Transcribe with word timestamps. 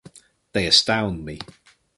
They 0.53 0.65
astound 0.65 1.25
me. 1.25 1.37